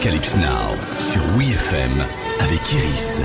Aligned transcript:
Arocalypse 0.00 0.36
Now 0.36 0.78
sur 0.98 1.20
WeFM 1.36 1.92
avec 2.40 2.60
Iris. 2.72 3.20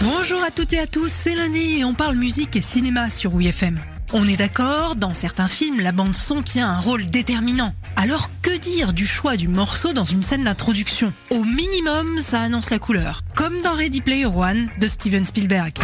Bonjour 0.00 0.42
à 0.42 0.50
toutes 0.50 0.72
et 0.72 0.78
à 0.78 0.86
tous, 0.86 1.12
c'est 1.12 1.34
lundi 1.34 1.80
et 1.80 1.84
on 1.84 1.92
parle 1.92 2.16
musique 2.16 2.56
et 2.56 2.62
cinéma 2.62 3.10
sur 3.10 3.34
WeFM. 3.34 3.78
On 4.14 4.26
est 4.26 4.38
d'accord, 4.38 4.96
dans 4.96 5.12
certains 5.12 5.48
films, 5.48 5.80
la 5.80 5.92
bande 5.92 6.14
son 6.14 6.40
tient 6.40 6.70
un 6.70 6.80
rôle 6.80 7.04
déterminant. 7.04 7.74
Alors 7.96 8.30
que 8.40 8.56
dire 8.56 8.94
du 8.94 9.06
choix 9.06 9.36
du 9.36 9.48
morceau 9.48 9.92
dans 9.92 10.06
une 10.06 10.22
scène 10.22 10.44
d'introduction? 10.44 11.12
Au 11.28 11.44
minimum, 11.44 12.18
ça 12.20 12.40
annonce 12.40 12.70
la 12.70 12.78
couleur. 12.78 13.20
Comme 13.34 13.60
dans 13.60 13.74
Ready 13.74 14.00
Player 14.00 14.24
One 14.24 14.70
de 14.80 14.86
Steven 14.86 15.26
Spielberg. 15.26 15.74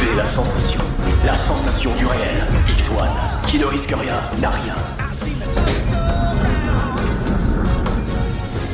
Vivez 0.00 0.16
la 0.16 0.24
sensation, 0.24 0.80
la 1.26 1.36
sensation 1.36 1.92
du 1.96 2.06
réel. 2.06 2.36
X1, 2.78 3.50
qui 3.50 3.58
ne 3.58 3.64
risque 3.64 3.90
rien, 3.90 4.14
n'a 4.40 4.50
rien. 4.50 4.74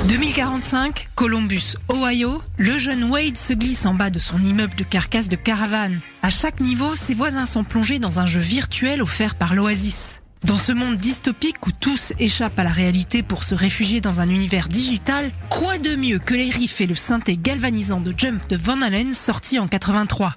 2045, 0.06 1.08
Columbus, 1.14 1.76
Ohio, 1.90 2.42
le 2.58 2.76
jeune 2.76 3.04
Wade 3.04 3.38
se 3.38 3.54
glisse 3.54 3.86
en 3.86 3.94
bas 3.94 4.10
de 4.10 4.18
son 4.18 4.38
immeuble 4.42 4.74
de 4.74 4.84
carcasse 4.84 5.28
de 5.28 5.36
caravane. 5.36 6.00
À 6.20 6.28
chaque 6.28 6.60
niveau, 6.60 6.94
ses 6.94 7.14
voisins 7.14 7.46
sont 7.46 7.64
plongés 7.64 7.98
dans 7.98 8.20
un 8.20 8.26
jeu 8.26 8.40
virtuel 8.40 9.00
offert 9.00 9.34
par 9.34 9.54
l'Oasis. 9.54 10.20
Dans 10.44 10.58
ce 10.58 10.72
monde 10.72 10.98
dystopique 10.98 11.66
où 11.66 11.72
tous 11.72 12.12
échappent 12.18 12.58
à 12.58 12.64
la 12.64 12.70
réalité 12.70 13.22
pour 13.22 13.44
se 13.44 13.54
réfugier 13.54 14.02
dans 14.02 14.20
un 14.20 14.28
univers 14.28 14.68
digital, 14.68 15.30
quoi 15.48 15.78
de 15.78 15.96
mieux 15.96 16.18
que 16.18 16.34
les 16.34 16.50
riffs 16.50 16.82
et 16.82 16.86
le 16.86 16.96
synthé 16.96 17.38
galvanisant 17.38 18.00
de 18.00 18.12
Jump 18.14 18.46
de 18.50 18.58
Van 18.58 18.82
Halen 18.82 19.14
sorti 19.14 19.58
en 19.58 19.68
83 19.68 20.36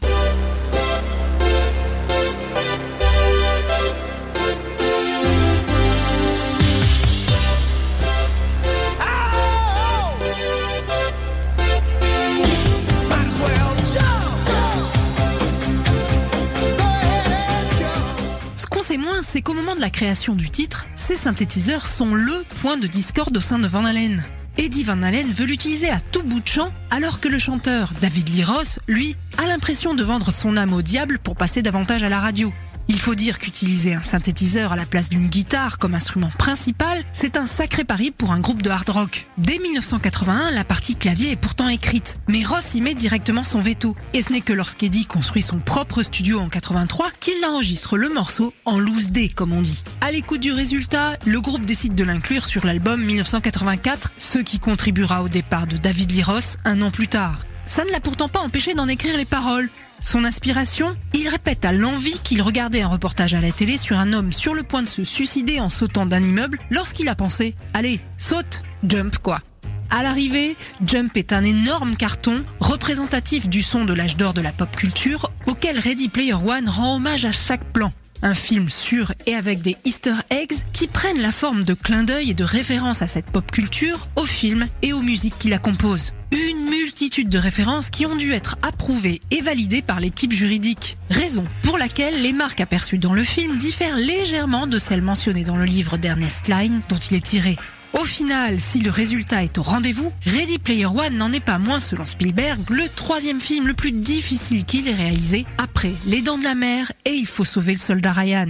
C'est 19.22 19.42
qu'au 19.42 19.54
moment 19.54 19.76
de 19.76 19.82
la 19.82 19.90
création 19.90 20.36
du 20.36 20.50
titre, 20.50 20.86
ces 20.96 21.16
synthétiseurs 21.16 21.88
sont 21.88 22.14
le 22.14 22.44
point 22.62 22.78
de 22.78 22.88
discorde 22.88 23.36
au 23.38 23.42
sein 23.42 23.60
de 23.60 23.68
Van 23.68 23.86
Halen. 23.86 24.24
Eddie 24.58 24.84
Van 24.84 25.02
Halen 25.02 25.32
veut 25.32 25.46
l'utiliser 25.46 25.90
à 25.90 26.00
tout 26.00 26.24
bout 26.24 26.40
de 26.40 26.48
champ, 26.48 26.72
alors 26.90 27.20
que 27.20 27.28
le 27.28 27.40
chanteur 27.40 27.92
David 28.02 28.30
Lee 28.30 28.44
Roth, 28.44 28.80
lui, 28.88 29.16
a 29.38 29.46
l'impression 29.46 29.94
de 29.94 30.04
vendre 30.04 30.32
son 30.32 30.58
âme 30.58 30.74
au 30.74 30.82
diable 30.82 31.20
pour 31.20 31.36
passer 31.36 31.62
davantage 31.62 32.04
à 32.04 32.10
la 32.10 32.20
radio. 32.20 32.54
Il 32.88 33.00
faut 33.00 33.16
dire 33.16 33.40
qu'utiliser 33.40 33.96
un 33.96 34.04
synthétiseur 34.04 34.72
à 34.72 34.76
la 34.76 34.86
place 34.86 35.10
d'une 35.10 35.28
guitare 35.28 35.80
comme 35.80 35.96
instrument 35.96 36.30
principal, 36.38 37.04
c'est 37.14 37.36
un 37.36 37.48
sacré 37.48 37.84
pari 37.84 38.12
pour 38.12 38.32
un 38.32 38.40
groupe 38.40 38.62
de 38.62 38.70
hard 38.70 38.90
rock. 38.90 39.28
Dès 39.40 39.58
1981, 39.58 40.52
la 40.52 40.64
partie 40.64 40.96
clavier 40.96 41.32
est 41.32 41.36
pourtant 41.36 41.68
écrite, 41.68 42.20
mais 42.28 42.44
Ross 42.44 42.76
y 42.76 42.82
met 42.82 42.94
directement 42.94 43.42
son 43.42 43.60
veto. 43.60 43.96
Et 44.14 44.22
ce 44.22 44.32
n'est 44.32 44.42
que 44.42 44.54
lorsqu'Eddie 44.54 45.06
construit 45.06 45.42
son 45.42 45.58
propre 45.58 46.04
studio 46.04 46.40
en 46.40 46.48
83 46.48 47.10
qu'il 47.20 47.44
enregistre 47.44 47.98
le 47.98 48.10
morceau 48.10 48.54
en 48.66 48.78
loose 48.78 49.10
D, 49.10 49.30
comme 49.30 49.54
on 49.54 49.62
dit. 49.62 49.84
À 50.02 50.12
l'écoute 50.12 50.42
du 50.42 50.52
résultat, 50.52 51.18
le 51.26 51.42
groupe 51.42 51.66
décide 51.66 51.96
de 51.96 52.04
l'inclure 52.04 52.46
sur 52.46 52.66
l'album 52.68 53.02
1984, 53.04 54.12
ce 54.20 54.38
qui 54.38 54.60
contribuera 54.60 55.24
au 55.24 55.30
départ 55.30 55.66
de 55.66 55.78
David 55.78 56.12
Lee 56.12 56.24
Ross 56.24 56.58
un 56.66 56.82
an 56.84 56.92
plus 56.92 57.08
tard. 57.08 57.46
Ça 57.66 57.84
ne 57.84 57.92
l'a 57.92 58.00
pourtant 58.00 58.30
pas 58.30 58.42
empêché 58.42 58.74
d'en 58.74 58.88
écrire 58.88 59.18
les 59.18 59.26
paroles. 59.26 59.70
Son 60.00 60.24
inspiration 60.24 60.96
Il 61.14 61.28
répète 61.30 61.66
à 61.66 61.72
l'envie 61.72 62.20
qu'il 62.20 62.42
regardait 62.42 62.82
un 62.82 62.88
reportage 62.88 63.34
à 63.34 63.42
la 63.42 63.52
télé 63.52 63.78
sur 63.78 63.98
un 63.98 64.14
homme 64.14 64.32
sur 64.32 64.54
le 64.54 64.64
point 64.64 64.84
de 64.84 64.90
se 64.90 65.04
suicider 65.04 65.60
en 65.60 65.70
sautant 65.70 66.06
d'un 66.06 66.22
immeuble 66.22 66.60
lorsqu'il 66.70 67.10
a 67.10 67.16
pensé 67.16 67.56
Allez, 67.74 68.02
saute, 68.18 68.62
jump 68.88 69.18
quoi. 69.18 69.42
À 69.90 70.04
l'arrivée, 70.04 70.58
Jump 70.86 71.16
est 71.16 71.32
un 71.32 71.44
énorme 71.44 71.96
carton 71.96 72.44
représentatif 72.60 73.48
du 73.48 73.62
son 73.62 73.86
de 73.86 73.94
l'âge 73.94 74.18
d'or 74.18 74.34
de 74.34 74.42
la 74.42 74.52
pop 74.52 74.76
culture 74.76 75.32
auquel 75.46 75.80
Ready 75.80 76.10
Player 76.10 76.34
One 76.34 76.68
rend 76.68 76.96
hommage 76.96 77.26
à 77.26 77.32
chaque 77.32 77.64
plan. 77.72 77.94
Un 78.22 78.34
film 78.34 78.70
sûr 78.70 79.14
et 79.26 79.36
avec 79.36 79.62
des 79.62 79.78
easter 79.86 80.16
eggs 80.30 80.54
qui 80.74 80.88
prennent 80.88 81.22
la 81.22 81.32
forme 81.32 81.64
de 81.64 81.74
clins 81.74 82.04
d'œil 82.04 82.32
et 82.32 82.34
de 82.34 82.44
références 82.44 83.02
à 83.02 83.08
cette 83.08 83.26
pop 83.28 83.52
culture, 83.52 84.08
au 84.16 84.26
film 84.26 84.68
et 84.82 84.94
aux 84.94 85.02
musiques 85.02 85.38
qui 85.38 85.50
la 85.50 85.60
composent. 85.60 86.14
Une 86.32 86.70
multitude 86.70 87.30
de 87.30 87.38
références 87.38 87.90
qui 87.90 88.06
ont 88.06 88.16
dû 88.16 88.34
être 88.34 88.58
approuvées 88.62 89.22
et 89.32 89.42
validées 89.42 89.82
par 89.82 90.00
l'équipe 90.00 90.32
juridique. 90.32 90.98
Raison 91.10 91.46
pour 91.64 91.78
laquelle 91.78 92.22
les 92.22 92.34
marques 92.34 92.62
aperçues 92.62 92.98
dans 92.98 93.14
le 93.14 93.24
film 93.24 93.58
diffèrent 93.58 93.98
légèrement 93.98 94.68
de 94.68 94.80
celles 94.80 95.02
mentionnées 95.02 95.44
dans 95.44 95.58
le 95.58 95.66
livre 95.66 95.98
d'Ernest 95.98 96.46
Klein 96.46 96.82
dont 96.90 96.98
il 96.98 97.18
est 97.18 97.26
tiré. 97.26 97.58
Au 97.94 98.04
final, 98.04 98.60
si 98.60 98.80
le 98.80 98.92
résultat 98.92 99.44
est 99.44 99.58
au 99.58 99.62
rendez-vous, 99.62 100.12
Ready 100.26 100.58
Player 100.60 100.86
One 100.86 101.16
n'en 101.18 101.32
est 101.32 101.44
pas 101.44 101.58
moins, 101.58 101.80
selon 101.80 102.06
Spielberg, 102.06 102.60
le 102.70 102.88
troisième 102.90 103.40
film 103.40 103.68
le 103.68 103.74
plus 103.74 103.92
difficile 103.92 104.66
qu'il 104.66 104.88
ait 104.88 104.94
réalisé 104.94 105.46
après 105.58 105.94
Les 106.06 106.22
Dents 106.22 106.38
de 106.38 106.44
la 106.44 106.56
Mer 106.56 106.92
et 107.06 107.12
Il 107.12 107.26
faut 107.28 107.46
sauver 107.46 107.74
le 107.74 107.80
soldat 107.80 108.12
Ryan. 108.12 108.50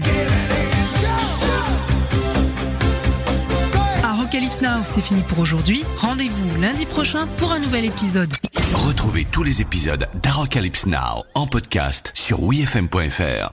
Arocalypse 4.03 4.62
Now, 4.62 4.84
c'est 4.84 5.01
fini 5.01 5.22
pour 5.28 5.40
aujourd'hui. 5.40 5.84
Rendez-vous 6.00 6.62
lundi 6.62 6.85
prochain 6.85 7.28
pour 7.38 7.52
un 7.52 7.59
nouvel 7.59 7.85
épisode. 7.85 8.34
Retrouvez 8.73 9.25
tous 9.31 9.44
les 9.44 9.62
épisodes 9.62 10.07
d'Arocalypse 10.23 10.88
Now 10.88 11.23
en 11.35 11.46
podcast 11.46 12.12
sur 12.16 12.41
WeFM.fr. 12.44 13.44